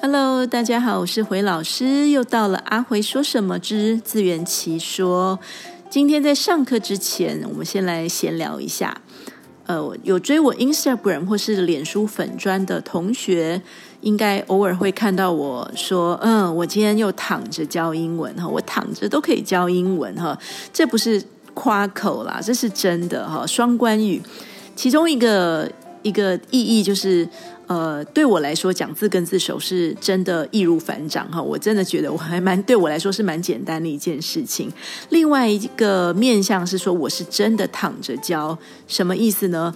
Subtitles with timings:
[0.00, 5.40] Hello，大家好，我是回老师，又到了阿回说什么之自圆其说。
[5.90, 8.96] 今天在上课之前，我们先来闲聊一下。
[9.66, 13.60] 呃，有追我 Instagram 或是脸书粉专的同学，
[14.00, 20.38] 应该偶尔会看到我说：“嗯，我今天又躺着教英文哈，我躺着都可以教英文哈。”
[20.72, 21.20] 这不是
[21.54, 24.22] 夸口啦，这是真的哈，双关语。
[24.76, 25.68] 其中一个
[26.02, 27.28] 一个意义就是。
[27.68, 34.72] 呃，对我来说，讲字根字首是真的易如反掌哈，我真的觉得我还蛮对我来说是蛮简单的一件事情。
[35.10, 39.74] 另外一个面向是说，我是真的躺着教，什么意思呢？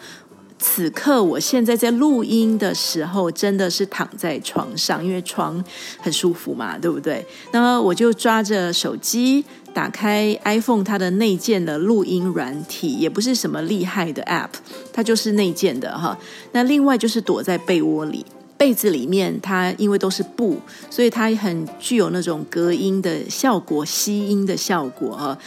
[0.58, 5.62] 此刻我现在在录音的时候，真的是躺在床上，因为床
[5.98, 7.26] 很舒服嘛，对不对？
[7.52, 9.44] 那么我就抓着手机。
[9.74, 14.50] 打开 iPhone，它的内建的录音软体也不是什么厉害的 App，
[14.92, 16.18] 它就是内建的哈。
[16.52, 18.24] 那另外就是躲在被窝里，
[18.56, 20.58] 被子里面它因为都是布，
[20.90, 25.38] 所以它很具有那种隔音的效果、吸音的效果哈。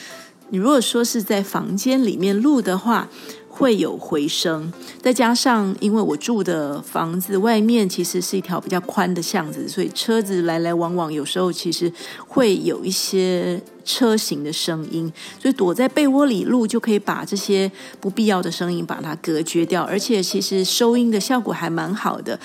[0.49, 3.09] 你如果说是在房间里面录的话，
[3.49, 11.91] 会有回声，再加上因为我住的房子外面其实是一条比较宽的巷子，所以车子来来往往，有时候其实
[12.27, 22.37] 会有一些车行的声音，所以躲在被窝里录就可以把这些不必要的声音把它隔绝掉，而且其实收音的效果还蛮好的。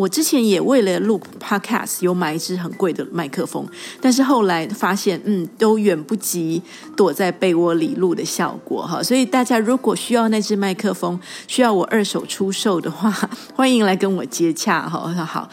[0.00, 3.66] 我之前也为了录 Podcast 有买一支很贵的麦克风，
[4.00, 6.62] 但是后来发现，嗯，都远不及
[6.96, 9.02] 躲在被窝里录的效果哈。
[9.02, 13.10] 所以大家如果需要那支麦克风，需要我二手出售的话，
[13.54, 15.00] 欢迎来跟我接洽哈。
[15.22, 15.50] 好，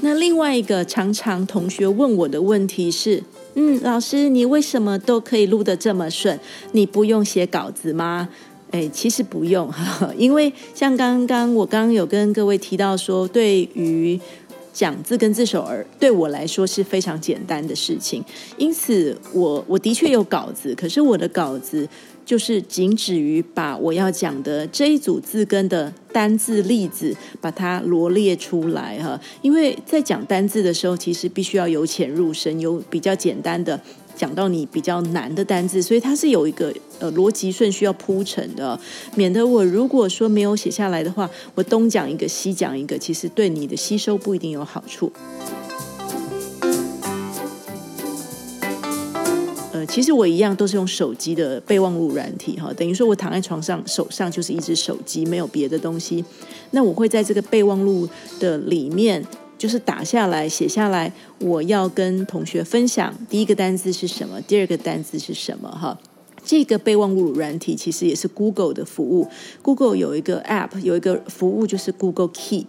[0.00, 3.22] 那另外一个常常同学问我的问题是，
[3.54, 6.40] 嗯，老师你为什么都可以录得这么顺？
[6.72, 8.30] 你不用写稿子吗？
[8.70, 9.68] 哎，其实不用，
[10.16, 14.18] 因为像刚刚我刚刚有跟各位提到说，对于
[14.72, 18.24] 讲字根字首儿，对我来说是非常简单的事情。
[18.56, 21.88] 因此我，我我的确有稿子，可是我的稿子
[22.24, 29.20] 就是仅止于把我要讲的这一组字根的单字例子把它罗列出来哈。
[29.42, 33.80] 因为在讲单字的时候，其实必须要由浅入深，有比较简单的。
[34.16, 38.78] 讲到你比较难的单字，所以它是有一个呃逻辑顺序要铺成的，
[39.16, 45.10] 免得我如果说没有写下来的话，我东讲一个西讲一个，其实对你的吸收不一定有好处。
[49.72, 56.24] 呃，其实我一样都是用手机的备忘录软体哈，等于说我躺在床上，手上就是一只手机，没有别的东西。
[56.70, 59.24] 那我会在这个备忘录的里面。
[59.60, 65.98] 就是打下来，写下来，我要跟同学分享第一个单字是什么，第二个单字是什么哈。
[66.50, 69.28] 这个备忘录软体其实也是 Google 的服务
[69.62, 72.66] ，Google 有一个 App，有一个服务就是 Google Keep，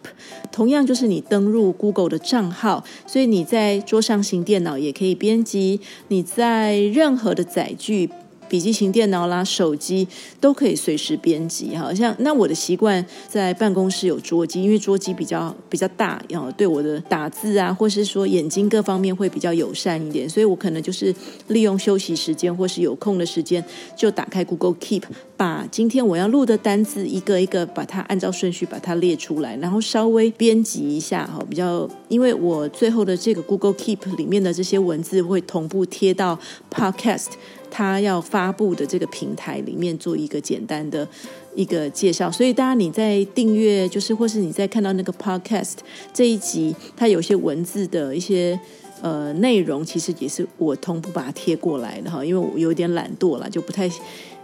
[0.51, 8.11] 同样就是你登入 Google 的账号，所以你在桌上型电脑也可以编辑，你在任何的载具。
[8.51, 10.05] 笔记型电脑啦，手机
[10.41, 11.73] 都可以随时编辑。
[11.73, 21.15] 好像那我的习惯在办公室有桌机，因为桌机比较比较大，然后对我的打字啊，或是说眼睛各方面会比较友善一点，所以我可能就是
[21.47, 23.63] 利用休息时间或是有空的时间，
[23.95, 25.03] 就打开 Google Keep，
[25.37, 36.37] 把今天我要录的单字一个一个把它按照顺序把它列出来，然后稍微编辑一下哈，比较因为我最后的这个 Google Keep 里面的这些文字会同步贴到
[36.69, 37.27] Podcast。
[37.71, 41.07] 他要发布的这个平台里面做一个简单的
[41.55, 45.75] 一个介绍，所以当然你在订阅，就是或是你在看到那个 podcast
[46.13, 48.59] 这一集，它有些文字的一些
[49.01, 53.89] 呃内容，其实也是我同步把它贴过来的哈，因为我有点懒惰了，就不太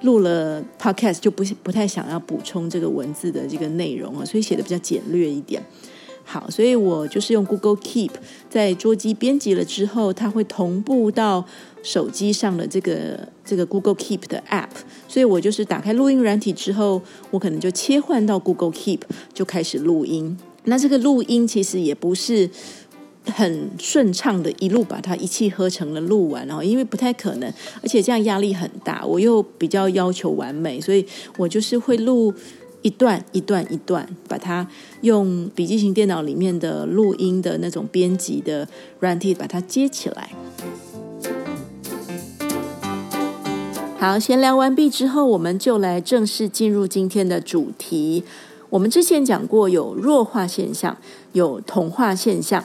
[0.01, 5.61] 录了 podcast 就不不太想要补充这个文字的这个内容啊，所以写的比较简略一点。
[6.29, 8.11] 好，所以我就是用 Google Keep
[8.49, 11.45] 在桌机编辑了之后，它会同步到
[11.81, 14.67] 手机上的这个这个 Google Keep 的 App。
[15.07, 17.01] 所以我就是打开录音软体之后，
[17.31, 18.99] 我可能就切换到 Google Keep
[19.33, 20.37] 就开始录音。
[20.65, 22.49] 那这个录音其实也不是
[23.27, 27.49] 很顺畅的，一路把它一气呵成的录完，然后因为不太可能，
[27.81, 29.05] 而且这样压力很大。
[29.05, 31.05] 我又比较要求完美，所以
[31.37, 32.33] 我就是会录。
[32.81, 34.67] 一段一段一段，把它
[35.01, 38.67] 用笔记型电脑里面的录音的那种编辑的
[38.99, 40.31] 软体把它接起来。
[43.99, 48.23] 好，闲聊完毕之后，我们就来正式进入今天的主题。
[48.69, 50.97] 我们之前讲过，有弱化现象，
[51.33, 52.63] 有同化现象。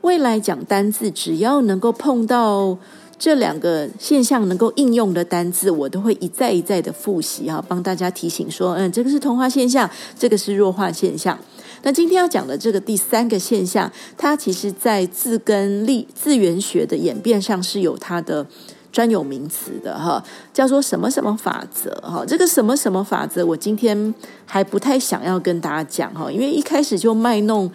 [0.00, 2.78] 未来讲单字，只要能够碰到。
[3.20, 9.88] 这两个现象能够应用的单字，我都会一再一再的复习哈，帮大家提醒说，嗯，这个是同化现象，
[10.18, 11.38] 这个是弱化现象。
[11.82, 18.46] 那今天要讲的这个第三个现象，它其实在字根力字源学的演变上是有它的
[18.90, 20.24] 专有名词的哈，
[20.54, 22.24] 叫做什么什么法则哈。
[22.26, 24.14] 这个什么什么法则，我今天
[24.46, 27.70] 还不太想要跟大家讲哈，因为一开始就卖弄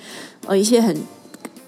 [0.48, 0.98] 呃一些很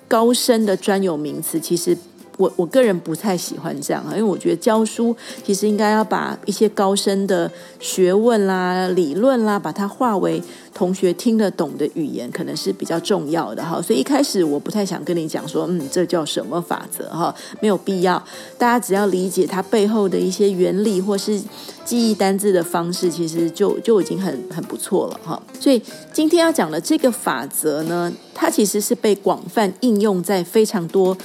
[0.07, 1.95] 高深的专有名词，其实。
[2.37, 10.41] 我我个人不太喜欢这样啊，因为我觉得教书其实应该要把一些高深的学问啦、理论啦，把它化为
[10.73, 13.81] 同学听得懂的语言，可能是比较重要的哈。
[13.81, 18.23] 所以一开始我不太想跟你讲说，嗯，这叫什么法则哈，没有必要。
[18.57, 21.41] 大家只要理解它背后的一些原理，或是
[21.83, 25.41] 记忆单字的方式，其实就就已经很很不错了哈。
[25.59, 25.81] 所以
[26.13, 31.17] 今天要讲的这个法则呢，它其实是被广泛应用在非常多。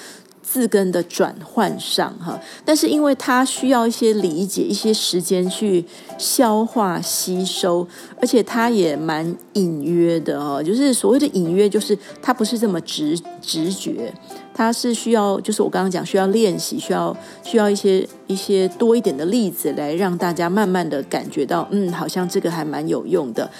[0.52, 5.82] 字根的转换上，哈，但是因为它需要一些理解、一些时间去
[6.18, 7.88] 消化吸收，
[8.20, 10.62] 而且它也蛮隐约的哦。
[10.62, 14.12] 就是所谓的隐约，就是它不是这么直直觉，
[14.52, 23.50] 它是需要，就是我刚刚讲需要练习，需要需要一些一些多一点的例子来让大家慢慢的感觉到，嗯，好像这个还蛮有用的。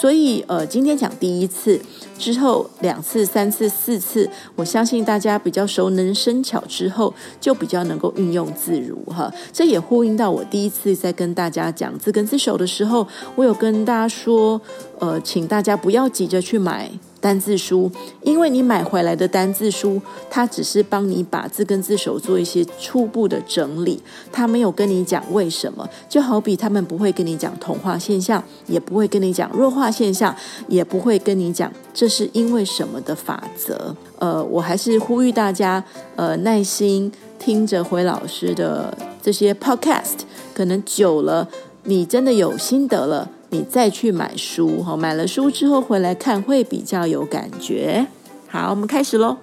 [0.00, 1.80] 所以，呃，今天讲第一次
[2.16, 9.28] 之后，两次、三次、四次，我相信大家比较熟能生巧之后，就比较能够运用自如哈。
[9.52, 13.04] 这也呼应到我第一次在跟大家讲自根自首的时候，
[13.34, 14.60] 我有跟大家说，
[15.00, 16.88] 呃，请大家不要急着去买。
[17.20, 17.90] 单字书，
[18.22, 20.00] 因为你买回来的单字书，
[20.30, 24.00] 它只是帮你把字根字首做一些初步的整理，
[24.30, 25.88] 它没有跟你讲为什么。
[26.08, 30.34] 就好比他们不会跟你讲同化现象，也不会跟你讲弱化现象，
[30.68, 33.94] 也不会跟你讲这是因为什么的法则。
[34.18, 35.82] 呃，我还是呼吁大家，
[36.16, 40.20] 呃，耐心听着辉老师的这些 podcast，
[40.54, 41.48] 可能久了，
[41.84, 43.28] 你真的有心得了。
[43.50, 48.06] 你再去买书哈，买了书之后回来看会比较有感觉。
[48.46, 49.38] 好，我们开始喽。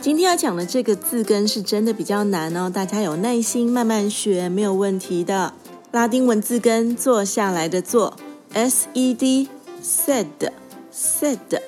[0.00, 5.52] 今天要讲的这个字根是真的比较难哦，大家有耐心慢慢学，没有问题的。
[5.92, 8.16] 拉丁文字根坐下来的坐
[8.52, 9.48] ，S E D
[9.82, 10.26] sed
[10.92, 11.60] sed。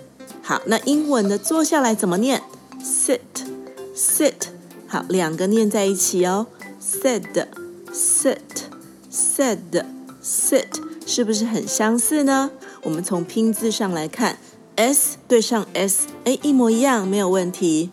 [0.43, 2.43] 好，那英文的坐下来怎么念
[2.82, 3.20] ？Sit
[3.94, 4.49] sit。
[4.88, 6.47] 好，两个念在一起哦
[6.81, 7.47] ，sed
[7.93, 8.38] sit
[9.11, 9.85] sed
[10.23, 10.91] sit。
[11.06, 12.50] 是不是很相似呢？
[12.82, 14.38] 我们从拼字上来看
[14.76, 17.90] ，s 对上 s，哎，一模一样，没有问题。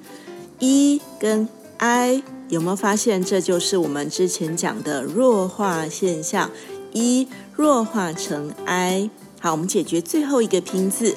[0.60, 1.48] e 跟
[1.78, 3.24] i 有没有发现？
[3.24, 6.50] 这就是我们之前讲的弱化现象
[6.94, 9.10] ，e 弱化成 i。
[9.40, 11.16] 好，我们解决最后一个拼字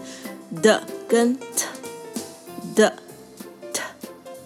[0.62, 1.66] 的跟 t
[2.74, 2.94] 的
[3.72, 3.82] t。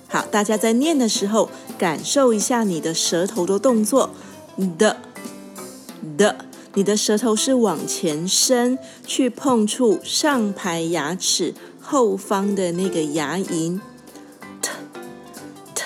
[0.09, 4.11] 好，大家在念的时候，感受一下你的舌头的动作
[4.79, 4.97] 的
[6.17, 6.46] 的。
[6.77, 13.81] 你的舌头是往前伸，去碰触上排牙齿后方的那个牙龈
[14.61, 14.71] ，t
[15.75, 15.83] t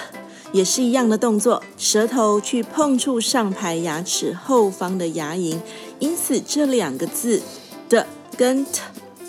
[0.51, 5.61] 也是一样的动作，舌头去碰触上排牙齿后方的牙龈，
[6.01, 7.41] 因此这两个字
[7.89, 8.81] 的跟 t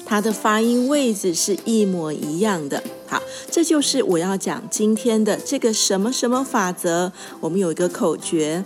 [0.04, 2.84] 它的发音位置是一模一样的。
[3.06, 3.22] 好，
[3.52, 7.12] 这就是我要讲今天的这个什么什么法则。
[7.42, 8.66] 我们有一个口诀，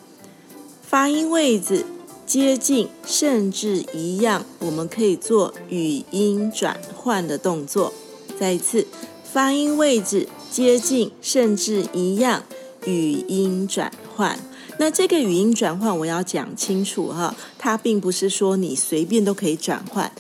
[0.82, 1.86] 发音位置。
[2.26, 7.94] 接近甚至一样，我们可以做语音转换的动作。
[8.40, 8.88] 再一次，
[9.32, 12.44] 发音位置接近甚至一样，
[12.86, 14.40] 语音转换。
[14.80, 20.12] 那这个语音转换我要讲清楚哈，它并不是说你随便都可以转换，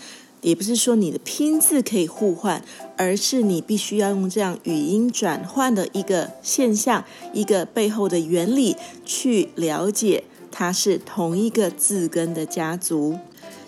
[0.42, 2.64] 也不是说你的拼字可以互换，
[2.96, 10.24] 而是你必须要用这样语音转换的一个现象，一个背后的原理去了解。
[10.58, 13.20] 它是同一个字根的家族。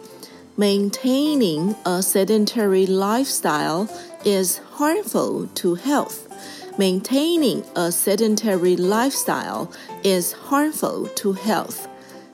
[0.55, 3.87] ：Maintaining a sedentary lifestyle
[4.23, 6.30] is harmful to health.
[6.81, 9.69] Maintaining a sedentary lifestyle
[10.03, 11.85] is harmful to health.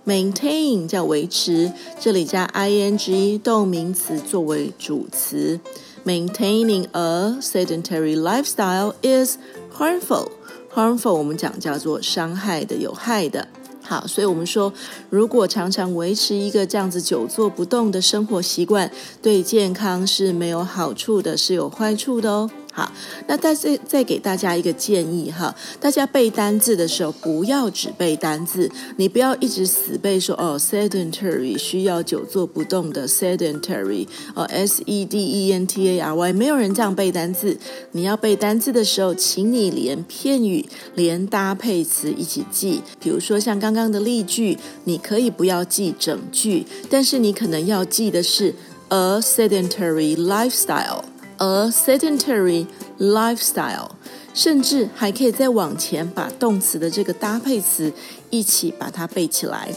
[0.06, 5.60] Maintain 叫维持，这里加 ing 动名词作为主词。
[6.06, 9.36] Maintaining a sedentary lifestyle is
[9.78, 10.30] harmful.
[10.74, 13.50] Harmful 我们讲叫做伤害的、有害的。
[13.84, 14.72] 好，所以我们说，
[15.10, 18.90] 如果常常维持一个这样子久坐不动的生活习惯，
[19.22, 22.50] 对健康是没有好处的，是有坏处的哦。
[22.78, 22.92] 好，
[23.26, 37.58] 那再再再给大家一个建议哈，大家背单字的时候不要只背单字，你不要一直死背说哦，sedentary 需要久坐不动的 sedentary 哦，s e d e n t a r y 没有人这样背单字。
[37.94, 42.84] 你要背单字的时候，请你连片语连搭配词一起记。
[43.00, 48.54] 比如说像刚刚的例句，你可以不要记整句，但是你可能要记的是
[48.90, 51.02] a sedentary lifestyle。
[51.39, 52.67] A sedentary
[52.99, 53.91] lifestyle，
[54.33, 57.93] 甚至还可以再往前把动词的这个搭配词
[58.31, 59.75] 一起把它背起来。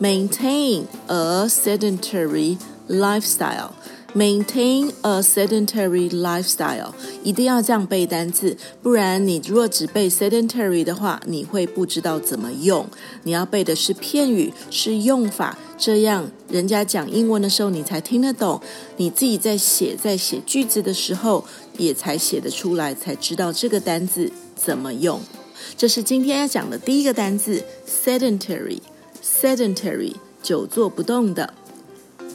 [0.00, 2.56] Maintain a sedentary
[2.88, 3.72] lifestyle。
[4.15, 12.89] Maintain a sedentary lifestyle，一定要这样背单字，不然你如果只背 sedentary 的话，你会不知道怎么用。
[13.23, 18.59] 你要背的是片语，是用法，这样人家讲英文的时候你才听得懂。
[18.95, 21.45] 你自己在写在写句子的时候，
[21.77, 25.21] 也才写得出来，才知道这个单字怎么用。
[25.77, 31.53] 这是今天要讲的第一个单字，sedentary，sedentary，久坐不动的。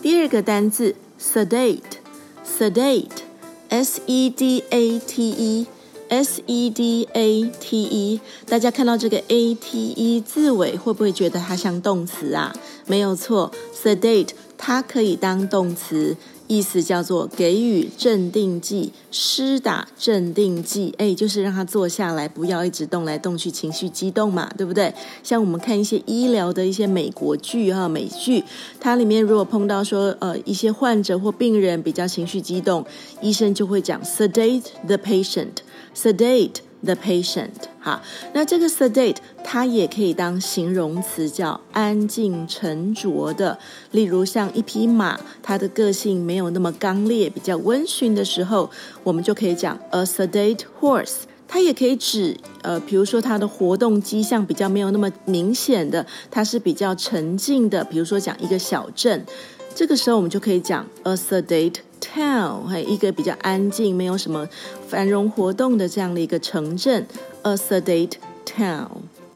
[0.00, 0.94] 第二个单字。
[1.22, 2.00] Sedate,
[2.42, 3.22] sedate,
[3.70, 5.66] s e d a t e,
[6.12, 8.20] s e d a t e。
[8.46, 12.54] 大家看到这个 a t e 字尾，会不会觉得它像动词啊？
[12.86, 14.28] 没有错，sedate
[14.58, 16.14] 它可以当动词。
[16.48, 24.92] 意思叫做给予镇定剂，施打镇定剂，哎，就是让他坐下来，不要一直动来动去，情绪激动嘛，对不对？
[25.22, 28.44] 像我们看一些医疗的一些美国剧哈，美剧，
[28.78, 32.84] 它里面如果碰到说呃一些患者或病人比较情绪激动，
[33.22, 35.62] 医生就会讲 sedate the patient
[35.94, 36.60] Sedate。
[36.84, 43.56] The patient，哈，那这个 sedate 它也可以当形容词，叫安静沉着的。
[43.92, 48.68] 例如像一匹马，它的个性没有那么刚烈，比较温驯的时候，
[49.04, 51.18] 我们就可以讲 a sedate horse。
[51.46, 57.84] 它也可以指呃，比如说它的活动迹象比较没有那么明显的，它是比较沉静的。
[57.84, 59.24] 比如说讲一个小镇，
[59.72, 64.48] 这个时候我们就可以讲 a sedate town，还有一个比较安静，没有什么
[64.88, 67.06] 繁荣活动的这样的一个城镇
[67.42, 68.88] ，a sedate town。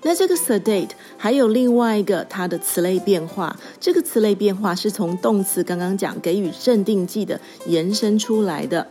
[0.03, 8.87] 那这个 sedate 还有另外一个它的词类变化，这个词类变化是从动词刚刚讲给予镇定剂的延伸出来的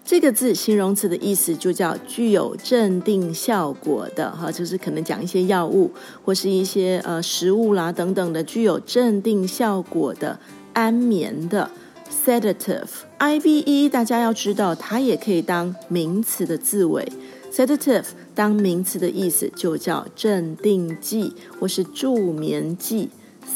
[0.06, 5.90] 这个字形容词的意思就叫具有镇定效果的，哈，就是可能讲一些药物
[6.24, 10.40] 或是一些呃食物啦等等的，具有镇定效果的
[10.74, 11.72] 安眠的
[12.24, 12.90] sedative。
[13.18, 17.12] i v e 大家要知道，它也可以当名词的字尾
[17.52, 23.10] ，sedative 当名词的意思就叫镇定剂或是助眠剂。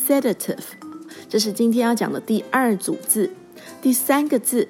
[0.08, 0.63] Sedative，
[1.30, 3.30] 这是今天要讲的第二组字。
[3.82, 4.68] 第三个字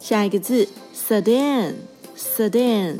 [0.00, 1.74] 下一个字，sedan。
[2.16, 2.98] Sedan,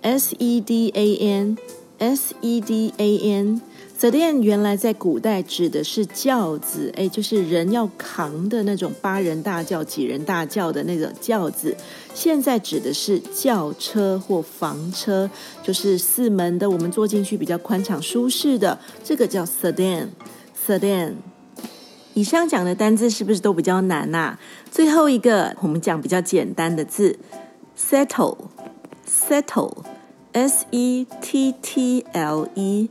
[0.00, 1.58] S-E-D-A-N,
[1.98, 3.60] S-E-D-A-N。
[3.96, 11.76] Sedan 原来在古代指的是轿子，哎，就是人要扛的那种八人大轿、几人大轿的那种轿子。
[12.12, 15.30] 现在指的是轿车或房车，
[15.62, 20.08] 就是四门的，我们坐进去比较宽敞舒适的，这个叫 Sedan。
[20.66, 21.14] Sedan。
[22.14, 24.40] 以上讲的单字是不是都比较难呐、啊？
[24.70, 27.18] 最后一个我们讲比较简单的字。
[27.76, 28.36] Settle,
[29.06, 29.84] settle,
[30.32, 32.88] s e t t l e,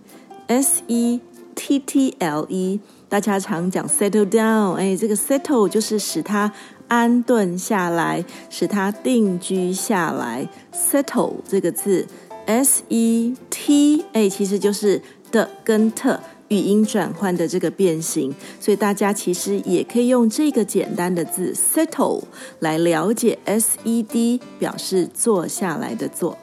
[0.47, 1.19] s e
[1.55, 2.79] t t l e。
[3.09, 6.51] 大家常讲 settle down，哎，这个 settle 就是使它
[6.87, 10.47] 安顿下来，使它定居下来。
[10.73, 12.07] settle 这个字
[12.45, 16.19] ，s e t，哎，其实就是的跟特。
[16.53, 22.21] 语音转换的这个变形，所以大家其实也可以用这个简单的字 settle
[22.59, 26.37] 来了解 S E D 表示坐下来的坐。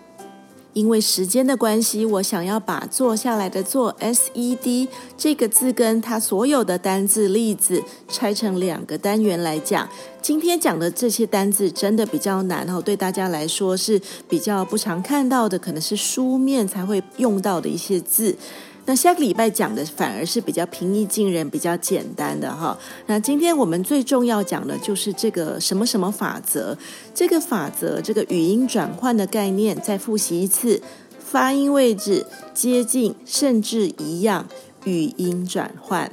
[0.72, 4.88] 因为时间的关系，我想要把坐下来的坐 S E D
[5.18, 9.88] 这个字跟它所有的单字例子拆成两个单元来讲。
[10.22, 18.36] 今天讲的这些单字真的比较难哦，对大家来说是比较不常看到的，可能是书面才会用到的一些字。
[18.90, 22.76] 那下个礼拜讲的反而是比较平易近人、比较简单的哈。
[23.06, 26.76] 那今天我们最重要讲的就是这个什么什么法则，
[27.14, 30.82] 这个法则，这个语音转换的概念，再复习一次：
[31.20, 34.48] 发音位置接近甚至一样，
[34.82, 36.10] 语音转换；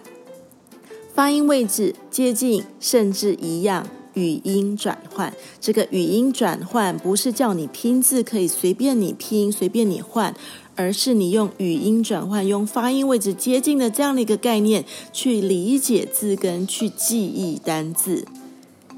[1.16, 5.34] 发音位置接近甚至一样，语音转换。
[5.60, 10.36] 这个语音转换不是叫你拼字可以随便你拼、随便你换。
[10.78, 18.26] 而是你用语音转换，用发音位置接近的这样的一个概念去理解字根，去记忆单字。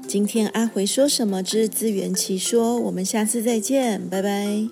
[0.06, 4.68] 今天阿回说什么之自圆其说，我们下次再见，拜拜。